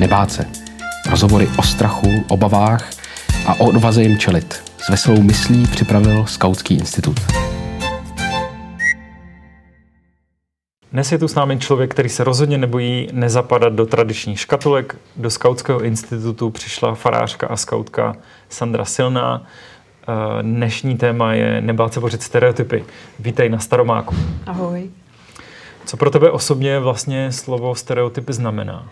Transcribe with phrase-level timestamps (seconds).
[0.00, 0.46] nebát se.
[1.10, 2.90] Rozhovory o strachu, obavách
[3.46, 4.62] a o odvaze jim čelit.
[4.78, 7.20] S veselou myslí připravil Skautský institut.
[10.92, 14.96] Dnes je tu s námi člověk, který se rozhodně nebojí nezapadat do tradičních škatulek.
[15.16, 18.16] Do Skautského institutu přišla farářka a skautka
[18.48, 19.42] Sandra Silná.
[20.08, 22.84] Eh, dnešní téma je nebát se bořit stereotypy.
[23.18, 24.14] Vítej na Staromáku.
[24.46, 24.90] Ahoj.
[25.84, 28.88] Co pro tebe osobně vlastně slovo stereotypy znamená?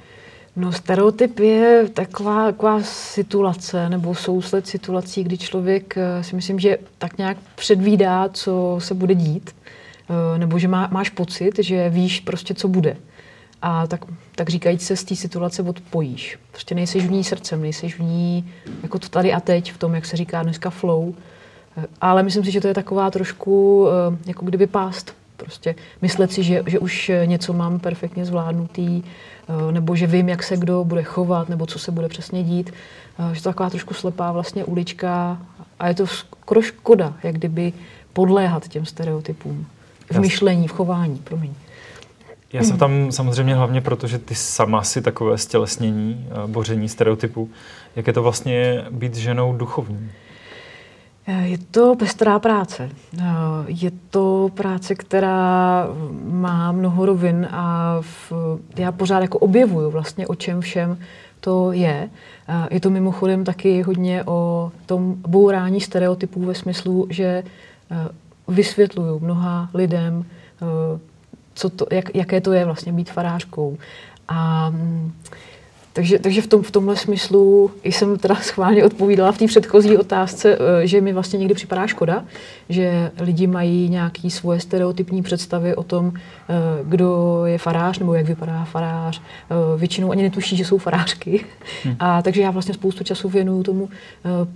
[0.56, 6.78] No stereotyp je taková, taková situace nebo sousled situací, kdy člověk eh, si myslím, že
[6.98, 9.56] tak nějak předvídá, co se bude dít,
[10.34, 12.96] eh, nebo že má, máš pocit, že víš prostě, co bude.
[13.62, 16.38] A tak, tak říkajíc se z té situace odpojíš.
[16.50, 19.94] Prostě nejseš v ní srdcem, nejseš v ní jako to tady a teď, v tom,
[19.94, 21.14] jak se říká dneska flow.
[21.76, 23.86] Eh, ale myslím si, že to je taková trošku
[24.26, 25.17] jako kdyby pást.
[25.38, 29.02] Prostě myslet si, že, že už něco mám perfektně zvládnutý,
[29.48, 32.72] Eh, nebo že vím, jak se kdo bude chovat, nebo co se bude přesně dít.
[33.18, 35.38] Eh, že to taková trošku slepá vlastně ulička
[35.78, 37.72] a je to skoro škoda, jak kdyby
[38.12, 39.66] podléhat těm stereotypům.
[40.10, 41.50] V myšlení, v chování, promiň.
[42.52, 47.50] Já jsem tam samozřejmě hlavně proto, že ty sama si takové stělesnění, eh, boření stereotypů.
[47.96, 50.10] Jak je to vlastně být ženou duchovní?
[51.42, 52.90] Je to pestrá práce.
[53.66, 55.86] Je to práce, která
[56.24, 58.32] má mnoho rovin a v,
[58.76, 60.98] já pořád jako objevuju vlastně, o čem všem
[61.40, 62.08] to je.
[62.70, 67.42] Je to mimochodem taky hodně o tom bourání stereotypů ve smyslu, že
[68.48, 70.24] vysvětluju mnoha lidem,
[71.54, 73.78] co to, jak, jaké to je vlastně být farářkou.
[74.28, 74.72] A
[75.98, 80.58] takže, takže v, tom, v tomhle smyslu jsem teda schválně odpovídala v té předchozí otázce,
[80.60, 82.24] eh, že mi vlastně někdy připadá škoda,
[82.68, 86.54] že lidi mají nějaké svoje stereotypní představy o tom, eh,
[86.84, 89.22] kdo je farář nebo jak vypadá farář.
[89.50, 91.44] Eh, většinou ani netuší, že jsou farářky.
[91.84, 91.96] Hmm.
[91.98, 93.88] A takže já vlastně spoustu času věnuju tomu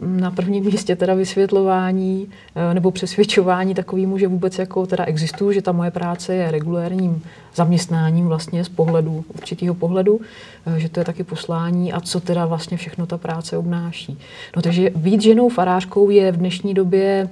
[0.03, 2.29] na prvním místě teda vysvětlování
[2.73, 7.23] nebo přesvědčování takovému, že vůbec jako teda existuju, že ta moje práce je regulérním
[7.55, 10.21] zaměstnáním vlastně z pohledu, určitého pohledu,
[10.67, 14.19] eh, že to je taky poslání a co teda vlastně všechno ta práce obnáší.
[14.57, 17.29] No takže být ženou farářkou je v dnešní době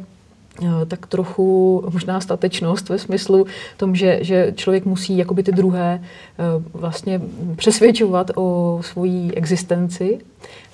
[0.62, 6.00] eh, tak trochu možná statečnost ve smyslu tom, že, že člověk musí jakoby ty druhé
[6.03, 6.42] eh,
[6.72, 7.20] vlastně
[7.56, 10.19] přesvědčovat o svojí existenci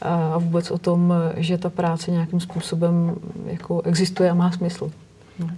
[0.02, 3.14] a vůbec o tom, že ta práce nějakým způsobem
[3.46, 4.90] jako existuje a má smysl.
[5.38, 5.48] No.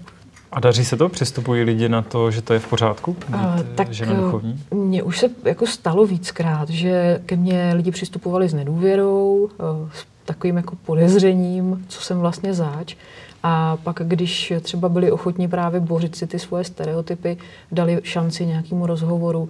[0.53, 1.09] A daří se to?
[1.09, 3.17] Přistupují lidi na to, že to je v pořádku?
[3.29, 3.39] Uh,
[3.75, 4.65] tak žena duchovní?
[4.75, 10.07] Mně už se jako stalo víckrát, že ke mně lidi přistupovali s nedůvěrou, uh, s
[10.25, 12.97] takovým jako podezřením, co jsem vlastně záč.
[13.43, 17.37] A pak, když třeba byli ochotní právě bořit si ty svoje stereotypy,
[17.73, 19.49] dali šanci nějakému rozhovoru,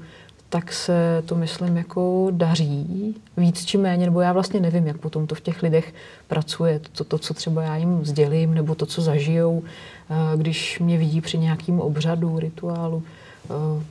[0.48, 5.26] tak se to, myslím, jako daří víc či méně, nebo já vlastně nevím, jak potom
[5.26, 5.94] to v těch lidech
[6.28, 9.62] pracuje, to, to co třeba já jim sdělím, nebo to, co zažijou,
[10.10, 13.02] eh, když mě vidí při nějakém obřadu, rituálu.
[13.44, 13.82] Eh,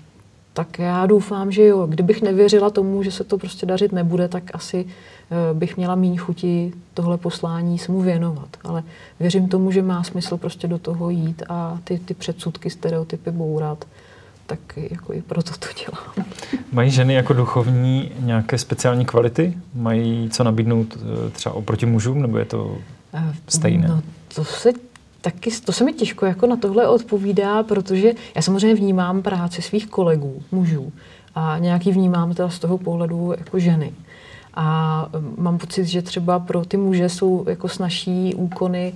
[0.53, 1.87] tak já doufám, že jo.
[1.87, 6.17] Kdybych nevěřila tomu, že se to prostě dařit nebude, tak asi eh, bych měla méně
[6.17, 8.49] chuti tohle poslání se mu věnovat.
[8.63, 8.83] Ale
[9.19, 13.85] věřím tomu, že má smysl prostě do toho jít a ty, ty předsudky, stereotypy bourat
[14.47, 16.27] tak jako i proto to dělám.
[16.71, 19.57] Mají ženy jako duchovní nějaké speciální kvality?
[19.75, 22.77] Mají co nabídnout eh, třeba oproti mužům, nebo je to
[23.13, 23.87] eh, stejné?
[23.87, 24.01] No,
[24.35, 24.69] to se
[25.21, 29.87] taky, to se mi těžko jako na tohle odpovídá, protože já samozřejmě vnímám práci svých
[29.87, 30.91] kolegů, mužů,
[31.35, 33.93] a nějaký vnímám teda z toho pohledu jako ženy.
[34.53, 38.93] A eh, mám pocit, že třeba pro ty muže jsou jako snažší úkony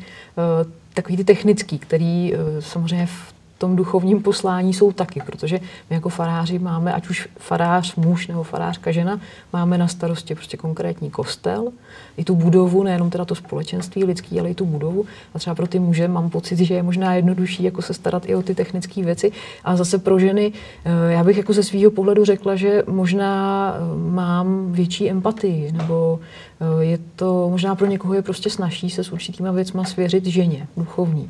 [0.94, 6.60] takový ty technický, který samozřejmě v tom duchovním poslání jsou taky, protože my jako faráři
[6.60, 9.20] máme, ať už farář muž nebo farářka žena,
[9.54, 11.72] máme na starosti prostě konkrétní kostel,
[12.18, 15.06] i tu budovu, nejenom teda to společenství lidský, ale i tu budovu.
[15.34, 18.36] A třeba pro ty muže mám pocit, že je možná jednodušší jako se starat i
[18.36, 19.32] o ty technické věci.
[19.64, 20.52] A zase pro ženy,
[20.86, 23.31] eh, já bych jako ze svého pohledu řekla, že možná
[23.75, 29.04] eh, mám větší empatii, nebo eh, je to, možná pro někoho je prostě snažší se
[29.04, 31.30] s určitýma věcma svěřit ženě, duchovní.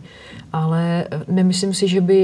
[0.54, 2.21] Ale nemyslím si, že by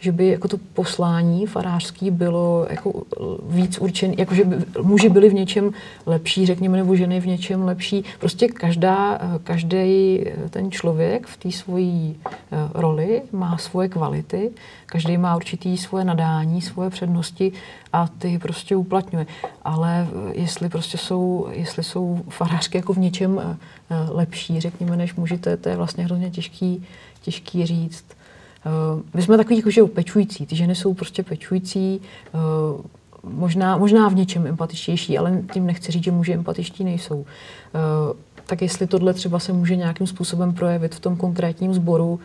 [0.00, 3.02] že by jako to poslání farářský bylo jako
[3.48, 5.70] víc určené, jako že by muži byli v něčem
[6.06, 8.04] lepší, řekněme, nebo ženy v něčem lepší.
[8.20, 14.50] Prostě každá, každý ten člověk v té svojí eh, roli má svoje kvality,
[14.86, 17.52] každý má určitý svoje nadání, svoje přednosti
[17.92, 19.26] a ty prostě uplatňuje.
[19.62, 23.56] Ale jestli prostě jsou, jestli jsou farářky jako v něčem eh,
[24.10, 26.86] lepší, řekněme, než muži, to je, to je vlastně hrozně těžký,
[27.22, 28.04] těžký říct.
[28.66, 32.00] Uh, my jsme takový jako, že pečující, ty ženy jsou prostě pečující,
[32.32, 32.80] uh,
[33.32, 37.16] možná, možná v něčem empatičtější, ale tím nechci říct, že muži empatičtí nejsou.
[37.16, 37.24] Uh,
[38.46, 42.20] tak jestli tohle třeba se může nějakým způsobem projevit v tom konkrétním sboru,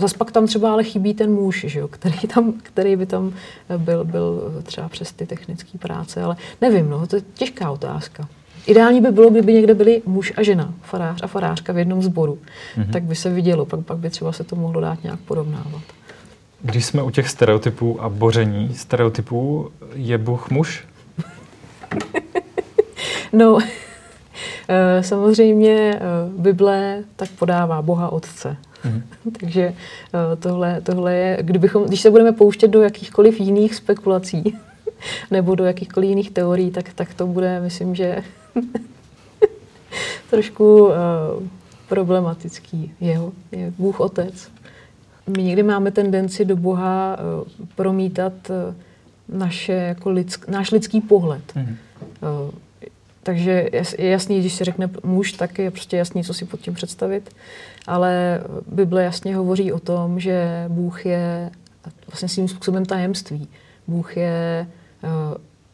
[0.00, 3.32] Zas pak tam třeba ale chybí ten muž, že jo, který, tam, který by tam
[3.76, 8.28] byl, byl třeba přes ty technické práce, ale nevím, no, to je těžká otázka.
[8.66, 12.38] Ideální by bylo, kdyby někde byli muž a žena, farář a farářka v jednom sboru.
[12.76, 12.92] Mm-hmm.
[12.92, 15.82] Tak by se vidělo, pak, pak by třeba se to mohlo dát nějak porovnávat.
[16.62, 20.84] Když jsme u těch stereotypů a boření stereotypů, je Bůh muž?
[23.32, 23.58] no,
[24.68, 26.00] eh, samozřejmě eh,
[26.36, 28.56] Bible tak podává Boha Otce.
[28.84, 29.02] Mm.
[29.40, 34.58] Takže eh, tohle, tohle je, kdybychom, když se budeme pouštět do jakýchkoliv jiných spekulací
[35.30, 38.22] nebo do jakýchkoliv jiných teorií, tak, tak to bude, myslím, že
[40.30, 40.92] trošku uh,
[41.88, 42.92] problematický.
[43.00, 44.50] Jeho je Bůh Otec.
[45.36, 48.74] My někdy máme tendenci do Boha uh, promítat uh,
[49.38, 51.42] naše, jako lidsk, náš lidský pohled.
[51.54, 51.62] Mm.
[51.62, 52.50] Uh,
[53.22, 53.68] takže
[53.98, 57.30] je jasný, když se řekne muž, tak je prostě jasný, co si pod tím představit.
[57.86, 61.50] Ale Bible jasně hovoří o tom, že Bůh je
[62.06, 63.48] vlastně svým způsobem tajemství.
[63.86, 64.66] Bůh je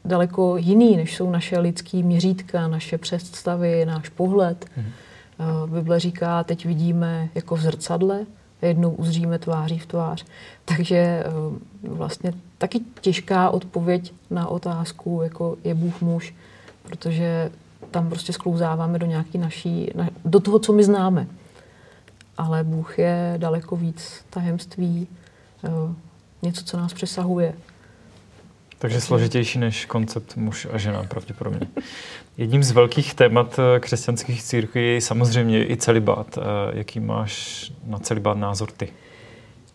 [0.04, 4.66] daleko jiný, než jsou naše lidské měřítka, naše představy, náš pohled.
[4.76, 4.86] Hmm.
[5.66, 8.26] Bible říká, teď vidíme jako v zrcadle,
[8.62, 10.24] jednou uzříme tváří v tvář.
[10.64, 11.24] Takže
[11.82, 16.34] uh, vlastně taky těžká odpověď na otázku, jako je Bůh muž,
[16.82, 17.50] protože
[17.90, 21.26] tam prostě sklouzáváme do nějaký naší, na, do toho, co my známe.
[22.38, 25.08] Ale Bůh je daleko víc tajemství,
[26.42, 27.54] něco, co nás přesahuje.
[28.78, 31.60] Takže složitější než koncept muž a žena pravděpodobně.
[32.38, 36.38] Jedním z velkých témat eh, křesťanských církví je samozřejmě i celibát.
[36.38, 36.42] Eh,
[36.78, 38.88] jaký máš na celibát názor ty?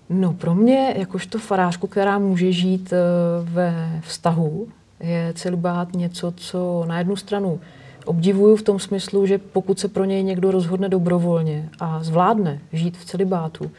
[0.09, 2.97] No pro mě, jakožto farářku, která může žít eh,
[3.43, 4.67] ve vztahu,
[4.99, 7.59] je celibát něco, co na jednu stranu
[8.05, 12.97] obdivuju v tom smyslu, že pokud se pro něj někdo rozhodne dobrovolně a zvládne žít
[12.97, 13.71] v celibátu,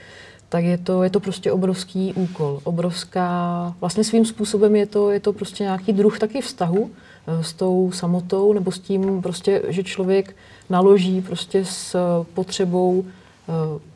[0.53, 5.21] tak je to, je to prostě obrovský úkol, obrovská, vlastně svým způsobem je to, je
[5.21, 9.83] to prostě nějaký druh taky vztahu eh, s tou samotou, nebo s tím prostě, že
[9.83, 10.37] člověk
[10.71, 11.97] naloží prostě s
[12.35, 13.53] potřebou eh,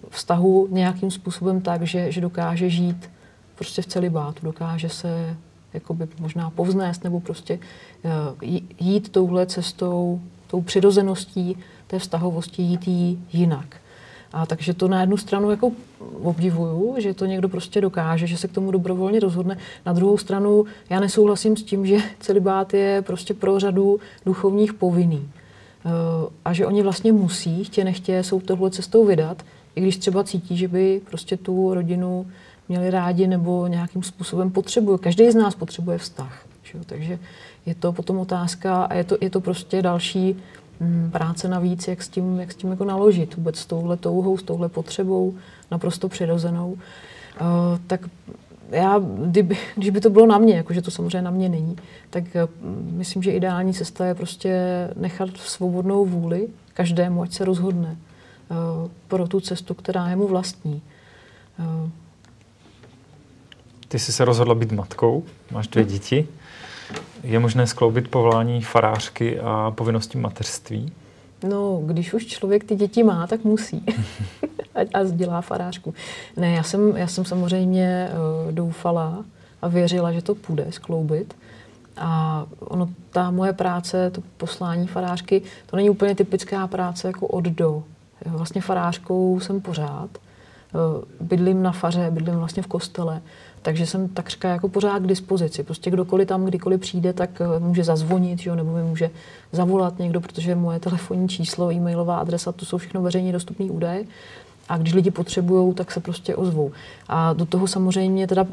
[0.08, 3.10] vztahu nějakým způsobem tak, že, že dokáže žít
[3.54, 5.36] prostě v celibátu, dokáže se
[5.74, 7.58] jakoby možná povznést nebo prostě
[8.04, 11.56] eh, jít touhle cestou, tou přirozeností
[11.86, 13.76] té vztahovosti, jít jí jinak.
[14.32, 15.73] A takže to na jednu stranu jako
[16.23, 19.58] obdivuju, že to někdo prostě dokáže, že se k tomu dobrovolně rozhodne.
[19.87, 25.28] Na druhou stranu já nesouhlasím s tím, že celibát je prostě pro řadu duchovních povinný.
[25.87, 25.90] Eh,
[26.44, 29.43] a že oni vlastně musí, chtě nechtě, jsou tohle cestou vydat,
[29.76, 32.26] i když třeba cítí, že by prostě tu rodinu
[32.69, 34.99] měli rádi nebo nějakým způsobem potřebují.
[34.99, 36.46] Každý z nás potřebuje vztah.
[36.62, 36.78] Že?
[36.87, 37.19] Takže
[37.67, 40.37] je to potom otázka a je to, je to prostě další
[40.81, 44.38] Mm, práce navíc, jak s tím, jak s tím jako naložit vůbec s touhle touhou,
[44.38, 45.34] s touhle potřebou,
[45.70, 46.73] naprosto přirozenou.
[46.73, 46.78] Uh,
[47.87, 48.00] tak
[48.70, 51.76] já, kdyby, když by to bylo na mě, jakože to samozřejmě na mě není,
[52.11, 54.55] tak uh, myslím, že ideální cesta je prostě
[54.96, 57.96] nechat svobodnou vůli každému, ať se rozhodne
[58.50, 58.56] uh,
[59.08, 60.82] pro tu cestu, která je mu vlastní.
[61.58, 61.90] Uh,
[63.88, 66.28] Ty jsi se rozhodla být matkou, máš dvě děti.
[67.22, 70.92] Je možné skloubit povolání farářky a povinnosti mateřství?
[71.49, 73.84] No, když už člověk ty děti má, tak musí.
[74.75, 75.94] a, a dělá farářku.
[76.37, 79.25] Ne, já jsem, já jsem samozřejmě uh, doufala
[79.62, 81.37] a věřila, že to půjde skloubit.
[81.96, 87.44] A ono, ta moje práce, to poslání farářky, to není úplně typická práce jako od
[87.44, 87.82] do.
[88.26, 90.11] Vlastně farářkou jsem pořád.
[90.76, 93.23] Uh, bydlím na faře, bydlím vlastně v kostele.
[93.66, 95.62] Takže jsem takřka jako pořád k dispozici.
[95.62, 99.11] Prostě kdokoliv tam kdykoliv přijde, tak eh, může zazvonit, jo, nebo mi může
[99.52, 104.04] zavolat někdo, protože moje telefonní číslo, e-mailová adresa, to jsou všechno veřejně dostupné údaje.
[104.68, 106.73] A když lidi potřebují, tak se prostě ozvou.
[107.09, 108.47] A do toho samozřejmě teda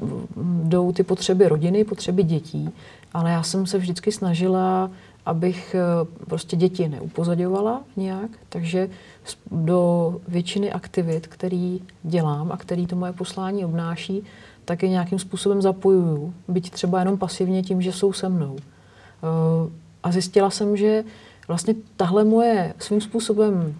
[0.63, 2.69] jdou ty potřeby rodiny, potřeby dětí,
[3.13, 4.89] ale já jsem se vždycky snažila,
[5.25, 8.89] abych eh, prostě děti neupozaďovala nějak, takže
[9.51, 14.23] do většiny aktivit, který dělám a který to moje poslání obnáší,
[14.65, 18.57] tak je nějakým způsobem zapojuju, byť třeba jenom pasivně tím, že jsou se mnou.
[18.59, 19.71] Eh,
[20.03, 21.03] a zjistila jsem, že
[21.47, 23.75] vlastně tahle moje svým způsobem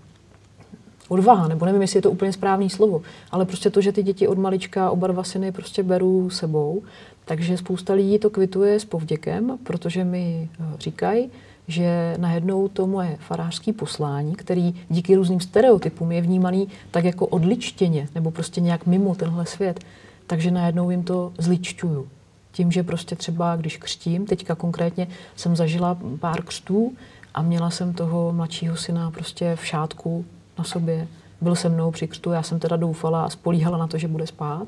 [1.08, 4.28] odvaha, nebo nevím, jestli je to úplně správný slovo, ale prostě to, že ty děti
[4.28, 6.82] od malička, oba dva syny prostě beru sebou,
[7.26, 11.30] takže spousta lidí to kvituje s povděkem, protože mi eh, říkají,
[11.68, 18.08] že najednou to moje farářské poslání, který díky různým stereotypům je vnímaný tak jako odličtěně,
[18.16, 19.80] nebo prostě nějak mimo tenhle svět,
[20.28, 22.08] takže najednou jim to zličťuju.
[22.52, 26.94] tím, že prostě třeba, když křtím, teďka konkrétně jsem zažila pár křtů
[27.34, 30.26] a měla jsem toho mladšího syna prostě v šátku
[30.58, 31.08] na sobě.
[31.42, 34.28] Byl se mnou při křtu, já jsem teda doufala a spolíhala na to, že bude
[34.28, 34.68] spát.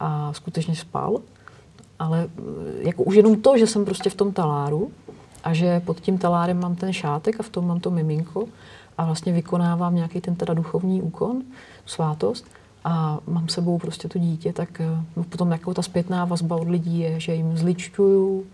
[0.00, 1.20] A skutečně spal.
[1.98, 2.42] Ale eh,
[2.88, 4.90] jako už jenom to, že jsem prostě v tom taláru
[5.44, 8.46] a že pod tím talárem mám ten šátek a v tom mám to miminko
[8.98, 11.42] a vlastně vykonávám nějaký ten teda duchovní úkon,
[11.86, 12.46] svátost,
[12.84, 14.80] a mám sebou prostě to dítě, tak
[15.16, 18.44] uh, potom jako ta zpětná vazba od lidí je, že jim zličťuju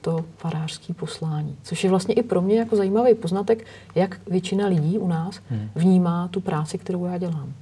[0.00, 1.56] to farářské poslání.
[1.62, 5.70] Což je vlastně i pro mě jako zajímavý poznatek, jak většina lidí u nás hmm.
[5.74, 7.52] vnímá tu práci, kterou já dělám.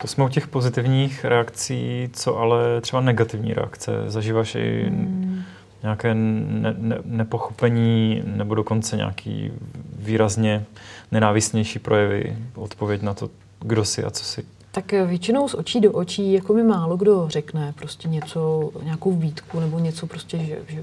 [0.00, 3.92] To jsme u těch pozitivních reakcí, co ale třeba negativní reakce?
[4.06, 5.42] Zažíváš i hmm.
[5.82, 9.52] nějaké ne, ne, nepochopení nebo dokonce nějaký
[9.98, 10.64] výrazně
[11.12, 13.30] nenávistnější projevy, odpověď na to,
[13.60, 14.44] kdo jsi a co jsi?
[14.74, 19.60] Tak většinou z očí do očí, jako mi málo kdo řekne prostě něco, nějakou výtku
[19.60, 20.82] nebo něco prostě, že, že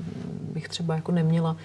[0.54, 1.58] bych třeba jako neměla uh,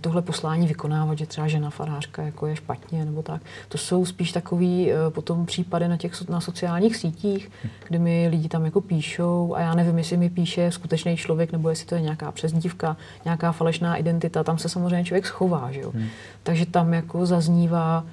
[0.00, 3.42] tohle poslání vykonávat, že třeba žena farářka jako je špatně nebo tak.
[3.68, 7.50] To jsou spíš takový uh, potom případy na těch na sociálních sítích,
[7.88, 11.68] kdy mi lidi tam jako píšou a já nevím, jestli mi píše skutečný člověk nebo
[11.68, 15.90] jestli to je nějaká přezdívka, nějaká falešná identita, tam se samozřejmě člověk schová, že jo.
[15.94, 16.06] Hmm.
[16.42, 18.04] Takže tam jako zaznívá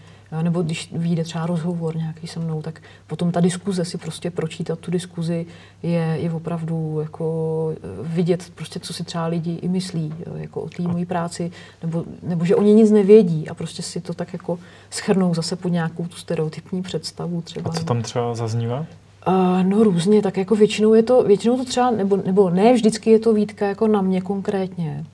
[0.41, 4.79] nebo když vyjde třeba rozhovor nějaký se mnou, tak potom ta diskuze si prostě pročítat
[4.79, 5.45] tu diskuzi
[5.83, 10.69] je, je opravdu jako eh, vidět prostě, co si třeba lidi i myslí jako o
[10.69, 11.51] té mojí práci,
[11.83, 15.69] nebo, nebo že oni nic nevědí a prostě si to tak jako schrnou zase pod
[15.69, 17.71] nějakou tu stereotypní představu třeba.
[17.71, 18.85] A co tam třeba zaznívá?
[19.27, 23.11] Uh, no různě, tak jako většinou je to, většinou to třeba, nebo, nebo ne vždycky
[23.11, 25.05] je to výtka jako na mě konkrétně,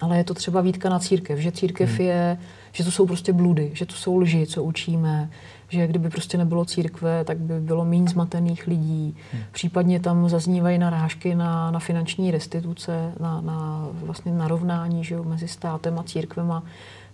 [0.00, 2.00] ale je to třeba výtka na církev, že církev hmm.
[2.00, 2.38] je
[2.72, 5.30] že to jsou prostě bludy, že to jsou lži, co učíme,
[5.68, 9.16] že kdyby prostě nebylo církve, tak by bylo méně zmatených lidí.
[9.32, 9.42] Hmm.
[9.52, 15.48] Případně tam zaznívají narážky na, na finanční restituce, na, na vlastně narovnání že jo, mezi
[15.48, 16.62] státem a církvema.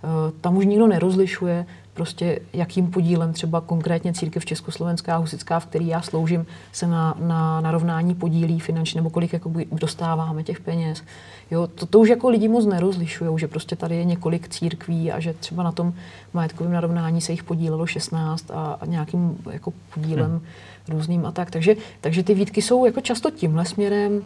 [0.04, 5.66] E, tam už nikdo nerozlišuje, prostě jakým podílem třeba konkrétně církev Československá a Husická, v
[5.66, 11.02] který já sloužím, se na, na narovnání podílí finančně, nebo kolik jako dostáváme těch peněz.
[11.50, 15.20] Jo, to, to už jako lidi moc nerozlišují, že prostě tady je několik církví a
[15.20, 15.94] že třeba na tom
[16.34, 20.40] majetkovém narovnání se jich podílelo 16 a, a nějakým jako podílem hmm.
[20.88, 21.50] různým a tak.
[21.50, 24.22] Takže, takže ty výtky jsou jako často tímhle směrem.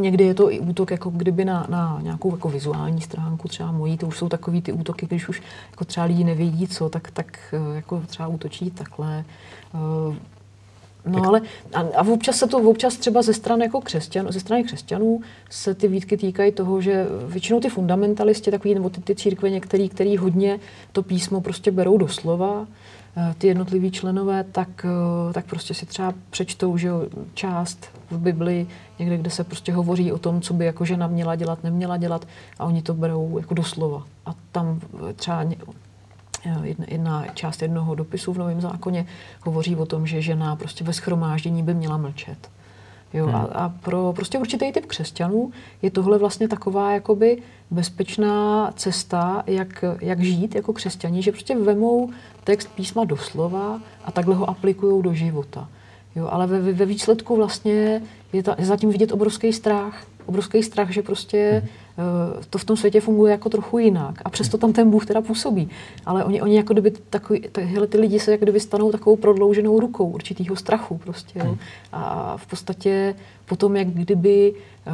[0.00, 3.98] Někdy je to i útok jako kdyby na, na nějakou jako vizuální stránku, třeba mojí,
[3.98, 7.38] to už jsou takový ty útoky, když už jako třeba lidi nevědí co, tak, tak
[7.52, 9.24] eh, jako třeba útočí takhle.
[11.06, 11.40] No ale
[11.74, 15.74] a, a občas se to, občas třeba ze strany jako křesťan, ze strany křesťanů se
[15.74, 20.16] ty výtky týkají toho, že většinou ty fundamentalisti, takový, nebo ty, ty církve některý, který
[20.16, 20.60] hodně
[20.92, 22.66] to písmo prostě berou doslova,
[23.16, 26.90] eh, ty jednotliví členové, tak, eh, tak prostě si třeba přečtou, že
[27.34, 28.66] část v Bibli,
[28.98, 32.26] někde, kde se prostě hovoří o tom, co by jako žena měla dělat, neměla dělat
[32.58, 34.06] a oni to berou jako doslova.
[34.26, 34.80] A tam
[35.16, 35.44] třeba
[36.62, 39.06] jedna, jedna část jednoho dopisu v Novém zákoně
[39.42, 42.50] hovoří o tom, že žena prostě ve schromáždění by měla mlčet.
[43.14, 43.34] Jo, hmm.
[43.34, 49.84] a, a pro prostě určitý typ křesťanů je tohle vlastně taková jakoby bezpečná cesta, jak,
[50.00, 52.10] jak žít jako křesťaní, že prostě vemou
[52.44, 55.68] text písma doslova a takhle ho aplikují do života.
[56.16, 60.06] Jo, ale ve, ve výsledku vlastně je, ta, je zatím vidět obrovský strach.
[60.26, 61.62] Obrovský strach, že prostě
[62.00, 64.14] Eh, to v tom světě funguje jako trochu jinak.
[64.24, 65.68] A přesto tam ten Bůh teda působí.
[66.06, 69.80] Ale oni, oni jako kdyby takový, tyhle ty lidi se jako kdyby stanou takovou prodlouženou
[69.80, 71.38] rukou určitýho strachu prostě.
[71.38, 71.44] Jo.
[71.44, 71.58] Hmm.
[71.92, 73.14] A v podstatě
[73.46, 74.54] potom, jak kdyby
[74.86, 74.90] eh,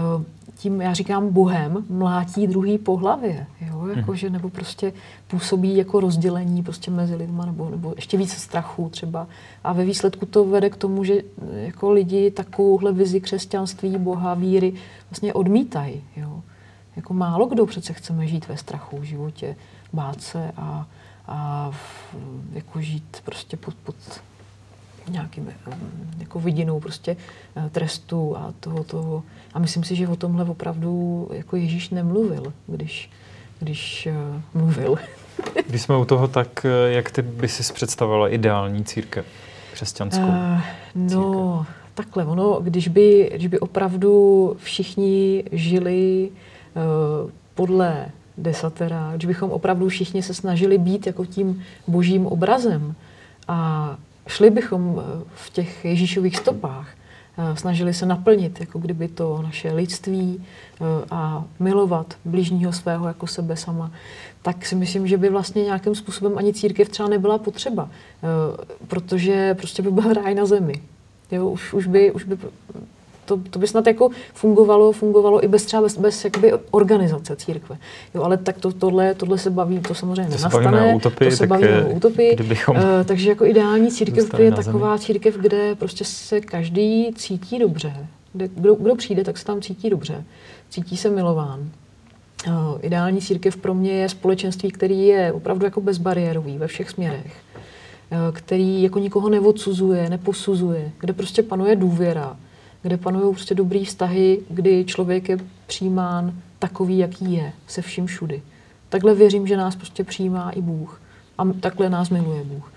[0.56, 3.90] tím, já říkám, Bohem mlátí druhý po hlavě, jo, hmm.
[3.90, 4.92] jako, že, nebo prostě
[5.26, 9.26] působí jako rozdělení prostě mezi lidma, nebo, nebo ještě více strachu třeba.
[9.64, 11.22] A ve výsledku to vede k tomu, že eh,
[11.60, 14.72] jako lidi takovouhle vizi křesťanství, Boha, víry
[15.10, 16.02] vlastně odmítají.
[16.16, 16.42] Jo
[16.96, 19.56] jako málo kdo přece chceme žít ve strachu v životě,
[19.92, 20.86] bát se a,
[21.26, 22.14] a v,
[22.52, 23.96] jako žít prostě pod, pod
[25.08, 25.52] nějakým
[26.18, 27.16] jako vidinou prostě
[27.56, 29.22] eh, trestu a toho, toho.
[29.54, 33.10] A myslím si, že o tomhle opravdu jako Ježíš nemluvil, když,
[33.58, 34.96] když uh, mluvil.
[35.68, 39.26] Když jsme u toho, tak eh, jak ty by si představila ideální církev
[39.72, 40.26] křesťanskou?
[40.26, 40.60] Uh,
[40.94, 41.74] no, církev?
[41.94, 46.30] takhle, ono, když by, když by opravdu všichni žili
[46.76, 48.06] Eh, podle
[48.38, 52.94] desatera, když bychom opravdu všichni se snažili být jako tím božím obrazem
[53.48, 53.96] a
[54.26, 56.88] šli bychom eh, v těch Ježíšových stopách,
[57.38, 60.44] eh, snažili se naplnit, jako kdyby to naše lidství
[61.10, 63.90] a milovat blížního svého jako sebe sama,
[64.42, 67.88] tak si myslím, že by vlastně nějakým způsobem ani církev třeba nebyla potřeba,
[68.88, 70.82] protože prostě by byl ráj na zemi.
[71.30, 72.38] Jo, už, už, by, už by
[73.26, 77.78] to, to by snad jako fungovalo, fungovalo i bez třeba bez, bez jakoby organizace církve.
[78.14, 80.90] Jo, ale tak to, tohle, tohle se baví, to samozřejmě to nenastane.
[80.90, 82.34] Se utopii, to se baví o utopii.
[82.34, 88.06] Kdybychom uh, takže jako ideální církev je taková církev, kde prostě se každý cítí dobře.
[88.32, 90.24] Kde, kdo, kdo přijde, tak se tam cítí dobře.
[90.70, 91.70] Cítí se milován.
[92.46, 92.52] Uh,
[92.82, 97.32] ideální církev pro mě je společenství, který je opravdu jako bezbariérový ve všech směrech
[98.10, 102.36] Eh, který jako nikoho neodsuzuje, neposuzuje, kde prostě panuje důvěra,
[102.82, 108.42] kde panují prostě dobrý vztahy, kdy člověk je přijímán takový, jaký je, se vším všudy.
[108.88, 111.00] Takhle věřím, že nás prostě přijímá i Bůh.
[111.38, 112.72] A takhle nás miluje Bůh.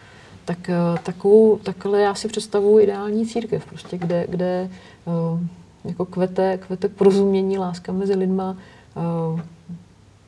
[0.46, 4.70] Tak, eh, takovou, takhle já si představuji ideální církev, prostě, kde, kde
[5.08, 5.48] eh,
[5.84, 8.58] jako kvete, kvete porozumění, láska mezi lidma,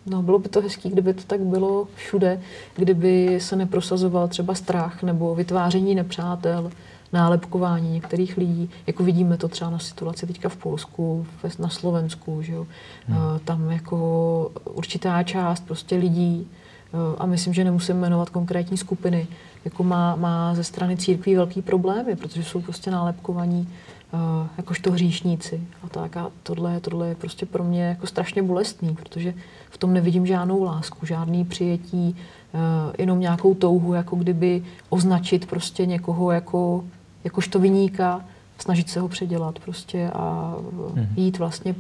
[0.06, 2.42] No, bylo by to hezký, kdyby to tak bylo všude,
[2.76, 6.72] kdyby se neprosazoval třeba strach nebo vytváření nepřátel,
[7.14, 11.26] nálepkování některých lidí, jako vidíme to třeba na situaci teďka v Polsku,
[11.60, 12.68] na Slovensku, že jo?
[13.08, 13.18] Hmm.
[13.18, 16.48] Eh, tam jako určitá část prostě lidí,
[16.94, 19.28] eh, a myslím, že nemusím jmenovat konkrétní skupiny,
[19.66, 23.68] jako má, má ze strany církví velký problémy, protože jsou prostě nálepkovaní
[24.14, 26.18] uh, jakožto hříšníci a tak.
[26.18, 29.34] A tohle, tohle je prostě pro mě jako strašně bolestný, protože
[29.70, 32.16] v tom nevidím žádnou lásku, žádný přijetí,
[32.54, 32.60] uh,
[32.98, 36.84] jenom nějakou touhu, jako kdyby označit prostě někoho jako,
[37.24, 38.26] jakožto vyníka,
[38.58, 41.08] snažit se ho předělat prostě a mm-hmm.
[41.16, 41.76] jít vlastně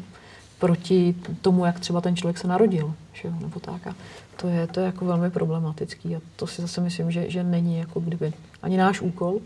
[0.59, 3.87] proti tomu, jak třeba ten člověk se narodil, že jo, nebo tak.
[3.87, 3.95] A
[4.35, 7.77] to je, to je jako velmi problematický a to si zase myslím, že, že není
[7.77, 9.39] jako kdyby ani náš úkol,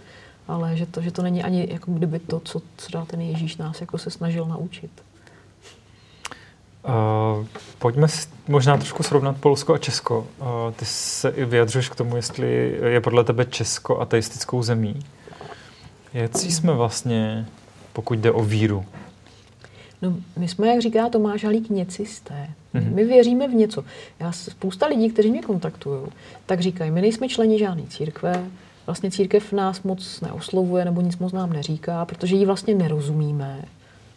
[0.48, 3.82] ale že to, že to není ani jako kdyby to, co třeba ten Ježíš nás
[3.82, 4.92] jako se snažil naučit.
[6.88, 7.46] Uh,
[7.80, 8.08] pojďme
[8.48, 10.28] možná trošku srovnat Polsko a Česko.
[10.40, 15.00] Uh, ty se i vyjadřuješ k tomu, jestli je podle tebe Česko ateistickou zemí.
[16.16, 17.46] Jaký jsme vlastně,
[17.94, 18.86] pokud jde o víru?
[20.02, 22.50] No, my jsme, jak říká Tomáš Halík, něcisté.
[22.76, 22.94] Mm-hmm.
[22.94, 23.84] My věříme v něco.
[24.20, 26.02] Já spousta lidí, kteří mě kontaktují,
[26.46, 28.46] tak říkají, my nejsme členi žádné církve,
[28.86, 33.66] vlastně církev nás moc neoslovuje nebo nic moc nám neříká, protože ji vlastně nerozumíme.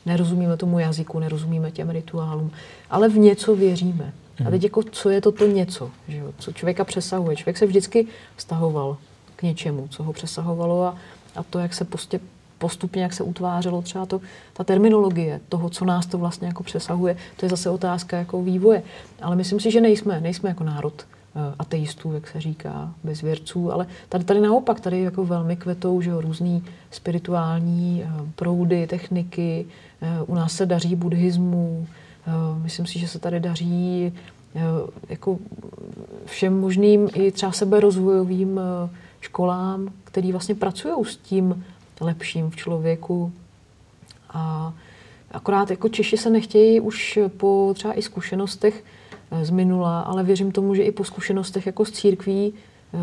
[0.07, 2.51] Nerozumíme tomu jazyku, nerozumíme těm rituálům,
[2.91, 4.13] ale v něco věříme.
[4.41, 4.65] A teď mhm.
[4.65, 6.33] jako, co je to to něco, že jo?
[6.39, 7.37] co člověka přesahuje.
[7.37, 8.07] Člověk se vždycky
[8.37, 8.97] vztahoval
[9.37, 10.97] k něčemu, co ho přesahovalo a,
[11.39, 12.21] a to, jak se prostě
[12.59, 14.21] postupně, jak se utvářelo třeba to,
[14.53, 18.83] ta terminologie toho, co nás to vlastně jako přesahuje, to je zase otázka jako vývoje.
[19.23, 21.05] Ale myslím si, že nejsme, nejsme jako národ
[21.39, 26.11] Eh, ateistů, jak se říká, bezvěrců, ale tady, tady naopak, tady jako velmi kvetou, že
[26.11, 29.67] jo, různý spirituální eh, proudy, techniky,
[30.03, 31.87] eh, u nás se daří buddhismu,
[32.63, 34.13] myslím si, že se tady daří
[35.09, 35.39] jako
[36.25, 38.61] všem možným i třeba seberozvojovým
[39.21, 41.65] školám, který vlastně pracují s tím
[42.01, 43.33] lepším v člověku
[44.31, 44.73] a
[45.31, 48.85] akorát jako Češi se nechtějí už po třeba i zkušenostech
[49.31, 52.55] Eh, z minula, ale věřím tomu, že i po zkušenostech jako z církví,
[52.95, 52.99] eh,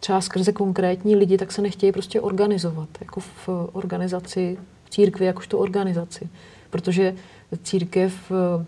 [0.00, 5.58] třeba skrze konkrétní lidi, tak se nechtějí prostě organizovat, jako v organizaci, v církvi jakožto
[5.58, 6.28] organizaci.
[6.70, 7.14] Protože
[7.62, 8.64] církev, eh,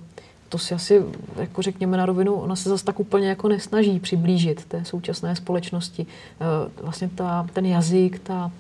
[0.51, 1.03] to si asi,
[1.37, 6.07] jako řekněme na rovinu, ona se zase tak úplně jako nesnaží přiblížit té současné společnosti.
[6.83, 8.51] Vlastně ta, ten jazyk, ta,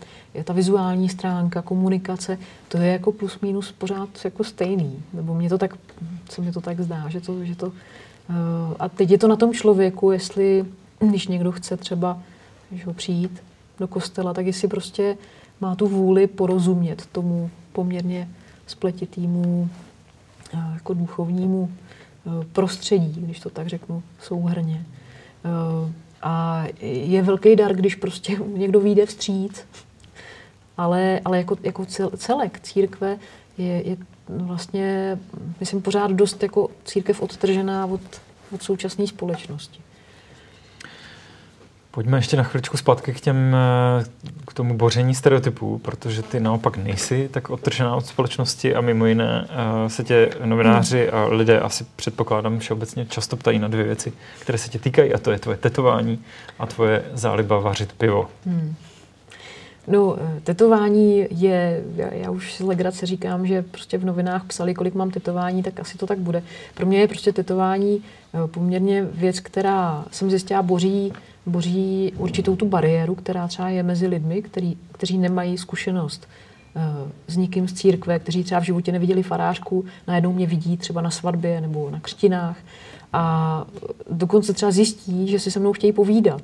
[0.45, 5.03] ta vizuální stránka, komunikace, to je jako plus minus pořád jako stejný.
[5.13, 5.75] Nebo mě to tak,
[6.29, 7.73] co mi to tak zdá, že to, že to
[8.31, 10.65] Eh, a teď je to na tom člověku, jestli,
[10.99, 12.19] když někdo chce třeba
[12.73, 13.43] že ho přijít
[13.79, 15.17] do kostela, tak jestli prostě
[15.61, 18.29] má tu vůli porozumět tomu poměrně
[18.67, 19.90] spletitýmu eh,
[20.75, 24.85] jako duchovnímu eh, prostředí, když to tak řeknu souhrně.
[26.23, 29.65] A je velký dar, když prostě někdo vyjde vstříc,
[30.77, 31.87] ale, ale jako, jako
[32.17, 33.19] celek církve
[33.59, 33.97] je, je
[34.29, 35.19] vlastně,
[35.61, 38.01] myslím, pořád dost jako církev odtržená od,
[38.53, 39.81] od současné společnosti.
[41.93, 44.05] Pojďme ještě na chviličku zpátky k, těm, eh,
[44.47, 49.47] k tomu boření stereotypů, protože ty naopak nejsi tak odtržená od společnosti a mimo jiné
[49.51, 54.59] eh, se tě novináři a lidé asi předpokládám všeobecně často ptají na dvě věci, které
[54.59, 56.19] se tě týkají a to je tvoje tetování
[56.59, 58.29] a tvoje záliba vařit pivo.
[58.47, 58.75] Hmm.
[59.89, 64.95] No, eh, tetování je, já už z legrace říkám, že prostě v novinách psali, kolik
[64.95, 66.43] mám tetování, tak asi to tak bude.
[66.75, 68.03] Pro mě je prostě tetování
[68.47, 71.13] poměrně věc, která jsem zjistila boří,
[71.51, 76.29] boří určitou tu bariéru, která třeba je mezi lidmi, který, kteří nemají zkušenost
[76.77, 76.81] eh,
[77.29, 81.11] s nikým z církve, kteří třeba v životě neviděli farářku, najednou mě vidí třeba na
[81.11, 82.57] svatbě nebo na křtinách
[83.13, 83.65] a
[84.11, 86.43] dokonce třeba zjistí, že si se mnou chtějí povídat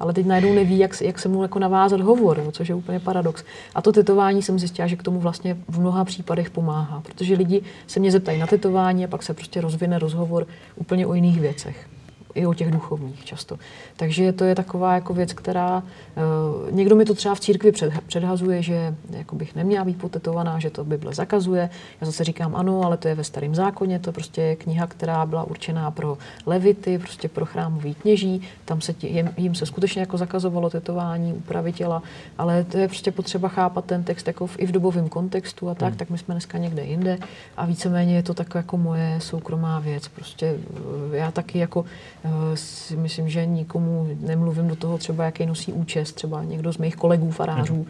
[0.00, 3.00] ale teď najednou neví, jak, jak se mu jako navázat hovor, jo, což je úplně
[3.00, 3.44] paradox.
[3.74, 7.62] A to tetování jsem zjistila, že k tomu vlastně v mnoha případech pomáhá, protože lidi
[7.86, 11.86] se mě zeptají na tetování a pak se prostě rozvine rozhovor úplně o jiných věcech
[12.38, 13.58] i o těch duchovních často.
[13.96, 17.92] Takže to je taková jako věc, která uh, někdo mi to třeba v církvi před,
[18.06, 21.70] předhazuje, že jako bych neměla být potetovaná, že to Bible zakazuje.
[22.00, 25.26] Já zase říkám ano, ale to je ve starém zákoně, to prostě je kniha, která
[25.26, 28.42] byla určená pro levity, prostě pro chrámový kněží.
[28.64, 32.02] Tam se tě, jim, jim se skutečně jako zakazovalo tetování, úpravy těla,
[32.38, 35.74] ale to je prostě potřeba chápat ten text jako v, i v dobovém kontextu a
[35.74, 35.98] tak, hmm.
[35.98, 37.18] tak my jsme dneska někde jinde
[37.56, 40.08] a víceméně je to tak jako moje soukromá věc.
[40.08, 40.56] Prostě
[41.12, 41.84] eh, já taky jako
[42.24, 46.78] Eh, si myslím, že nikomu nemluvím do toho třeba, jaký nosí účest, třeba někdo z
[46.78, 47.86] mých kolegů farářů, mm.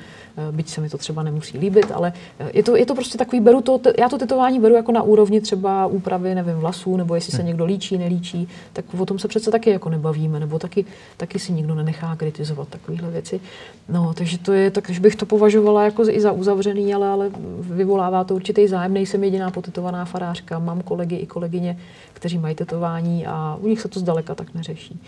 [0.56, 3.40] byť se mi to třeba nemusí líbit, ale eh, je to, je to prostě takový,
[3.40, 7.32] beru to, já to tetování beru jako na úrovni třeba úpravy, nevím, vlasů, nebo jestli
[7.32, 7.48] se mm.
[7.48, 10.84] někdo líčí, nelíčí, tak o tom se přece taky jako nebavíme, nebo taky,
[11.16, 13.40] taky si nikdo nenechá kritizovat takovéhle věci.
[13.88, 18.24] No, takže to je, takže bych to považovala jako i za uzavřený, ale, ale vyvolává
[18.24, 18.94] to určitý zájem.
[18.94, 21.78] Nejsem jediná potetovaná farářka, mám kolegy i kolegyně,
[22.12, 25.00] kteří mají tetování a u nich se to zdaleka tak neřeší.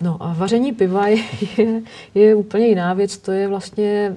[0.00, 1.22] No a vaření piva je,
[1.58, 1.82] je,
[2.14, 3.18] je úplně jiná věc.
[3.18, 4.14] To je vlastně e,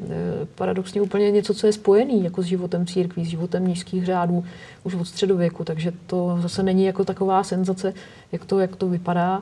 [0.56, 4.44] paradoxně úplně něco, co je spojený jako s životem církví, s životem nízkých řádů
[4.84, 7.94] už od středověku, takže to zase není jako taková senzace,
[8.32, 9.42] jak to, jak to vypadá.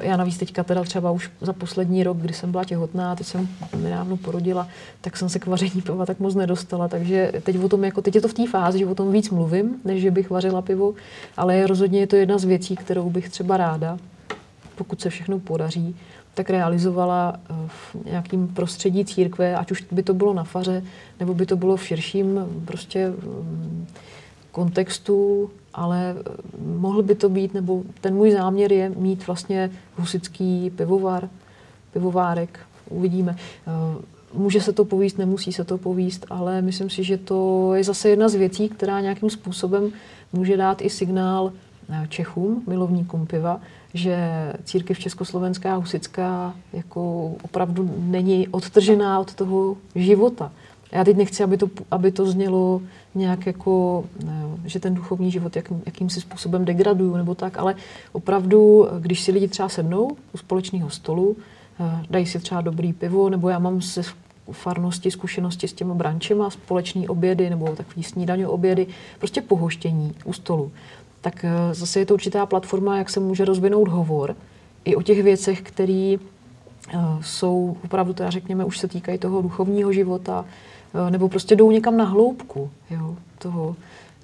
[0.00, 3.48] Já navíc teďka teda třeba už za poslední rok, kdy jsem byla těhotná, teď jsem
[3.76, 4.68] nedávno porodila,
[5.00, 8.14] tak jsem se k vaření piva tak moc nedostala, takže teď o tom, jako teď
[8.14, 10.94] je to v té fázi, že o tom víc mluvím, než že bych vařila pivo,
[11.36, 13.98] ale rozhodně je to jedna z věcí, kterou bych třeba ráda,
[14.76, 15.96] pokud se všechno podaří,
[16.34, 20.82] tak realizovala eh, v nějakém prostředí církve, ať už by to bylo na faře,
[21.20, 23.86] nebo by to bylo v širším prostě mm,
[24.52, 26.22] kontextu, ale eh,
[26.76, 31.28] mohl by to být, nebo ten můj záměr je mít vlastně husický pivovar,
[31.92, 33.36] pivovárek, uvidíme.
[33.66, 34.02] Eh,
[34.34, 38.08] může se to povíst, nemusí se to povíst, ale myslím si, že to je zase
[38.08, 39.92] jedna z věcí, která nějakým způsobem
[40.32, 41.71] může dát i signál eh,
[42.08, 43.60] Čechům, milovníkům piva,
[43.94, 44.16] že
[44.64, 50.52] církev československá husická jako opravdu není odtržená od toho života.
[50.92, 52.82] Já teď nechci, aby to, aby to znělo
[53.14, 57.74] nějak jako, ne, že ten duchovní život jak, jakýmsi způsobem degraduju nebo tak, ale
[58.12, 61.36] opravdu, když si lidi třeba sednou u společného stolu,
[61.80, 64.02] eh, dají si třeba dobrý pivo, nebo já mám se
[64.52, 68.86] farnosti zkušenosti s těma brančema, společný obědy nebo takový snídaně obědy,
[69.18, 70.72] prostě pohoštění u stolu.
[71.22, 74.36] Tak eh, zase je to určitá platforma, jak se může rozvinout hovor
[74.84, 79.92] i o těch věcech, které eh, jsou opravdu, teda řekněme, už se týkají toho duchovního
[79.92, 80.44] života,
[80.94, 83.76] Eh, nebo prostě jdou někam na hloubku jo, toho.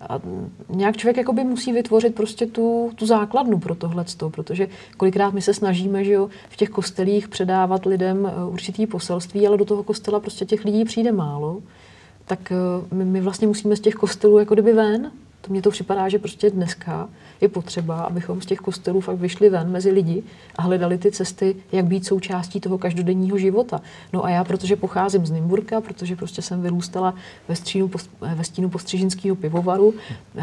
[0.09, 0.21] A
[0.69, 5.55] nějak člověk jakoby musí vytvořit prostě tu, tu základnu pro tohle, protože kolikrát my se
[5.55, 10.45] snažíme že jo, v těch kostelích předávat lidem určitý poselství, ale do toho kostela prostě
[10.45, 11.63] těch lidí přijde málo,
[12.25, 12.53] tak
[12.93, 16.19] my, my vlastně musíme z těch kostelů jako kdyby ven, to mně to připadá, že
[16.19, 17.09] prostě dneska
[17.41, 20.23] je potřeba, abychom z těch kostelů fakt vyšli ven mezi lidi
[20.57, 23.81] a hledali ty cesty, jak být součástí toho každodenního života.
[24.13, 27.15] No a já, protože pocházím z Nymburka, protože prostě jsem vyrůstala
[27.49, 27.91] ve, střínu,
[28.35, 29.95] ve stínu postřižinského pivovaru,
[30.37, 30.43] eh,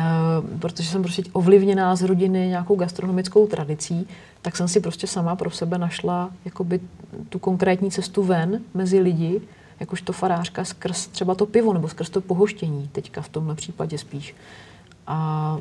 [0.60, 4.08] protože jsem prostě ovlivněná z rodiny nějakou gastronomickou tradicí,
[4.42, 6.80] tak jsem si prostě sama pro sebe našla jakoby
[7.30, 9.42] tu konkrétní cestu ven mezi lidi,
[9.80, 14.36] jakožto farářka skrz třeba to pivo nebo skrz to pohoštění, teďka v tomhle případě spíš.
[15.08, 15.58] A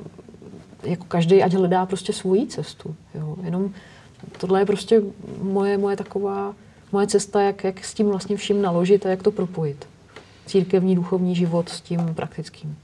[0.83, 2.94] jako každý ať hledá prostě svoji cestu.
[3.14, 3.37] Jo.
[3.42, 3.70] Jenom
[4.38, 5.02] tohle je prostě
[5.42, 6.54] moje, moje taková,
[6.92, 9.88] moje cesta, jak, jak s tím vlastně vším naložit a jak to propojit.
[10.46, 12.76] Církevní, duchovní život s tím praktickým.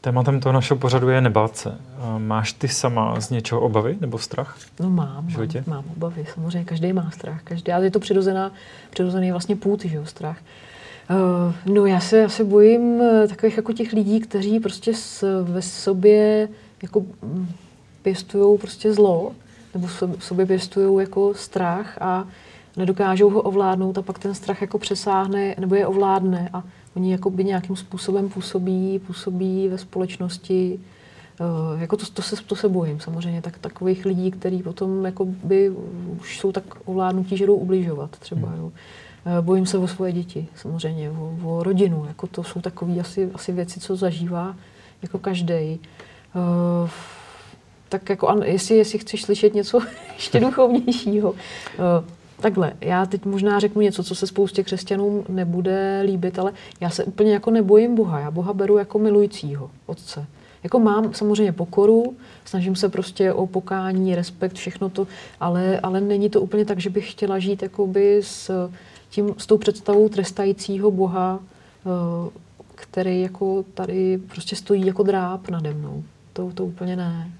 [0.00, 1.78] Tématem toho našeho pořadu je nebát se.
[2.18, 4.58] Máš ty sama z něčeho obavy nebo strach?
[4.80, 6.26] No mám, mám, mám obavy.
[6.34, 7.42] Samozřejmě každý má strach.
[7.42, 8.52] Každý, ale je to přirozená,
[8.90, 10.38] přirozený vlastně půd, že jo, strach.
[11.10, 15.42] Uh, no já se, já se bojím eh, takových jako těch lidí, kteří prostě s,
[15.42, 16.48] ve sobě
[16.82, 17.48] jako mm,
[18.02, 19.32] pěstují prostě zlo,
[19.74, 22.28] nebo v sobě pěstují jako strach a
[22.76, 26.62] nedokážou ho ovládnout a pak ten strach jako přesáhne nebo je ovládne a
[26.96, 30.80] oni jako by nějakým způsobem působí, působí ve společnosti.
[31.40, 35.24] Uh, jako to, to, se, to se bojím samozřejmě, tak takových lidí, kteří potom jako
[35.24, 35.70] by
[36.20, 38.48] už jsou tak ovládnutí, že jdou ubližovat třeba.
[38.48, 38.58] Hmm.
[38.58, 38.72] Jo.
[39.26, 42.04] Uh, bojím se o svoje děti, samozřejmě, o, o rodinu.
[42.08, 44.56] Jako to jsou takové asi, asi věci, co zažívá
[45.02, 45.80] jako každý.
[46.34, 46.90] Uh,
[47.88, 49.80] tak jako, an, jestli, jestli chceš slyšet něco
[50.14, 51.30] ještě duchovnějšího.
[51.30, 51.36] Uh,
[52.40, 57.04] takhle, já teď možná řeknu něco, co se spoustě křesťanům nebude líbit, ale já se
[57.04, 58.20] úplně jako nebojím Boha.
[58.20, 60.26] Já Boha beru jako milujícího otce.
[60.66, 65.06] Jako mám samozřejmě pokoru, snažím se prostě o pokání, respekt, všechno to,
[65.40, 68.70] ale, ale není to úplně tak, že bych chtěla žít jakoby s,
[69.10, 72.30] tím, s tou představou trestajícího Boha, eh,
[72.74, 76.04] který jako tady prostě stojí jako dráp nade mnou.
[76.32, 77.30] To, to úplně ne.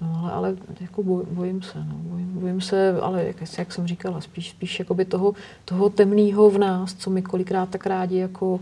[0.00, 1.94] No, ale, ale jako boj, bojím se, no.
[1.94, 6.58] bojím, bojím se, ale jak, jak jsem říkala, spíš, spíš jakoby toho, toho temného v
[6.58, 8.60] nás, co my kolikrát tak rádi jako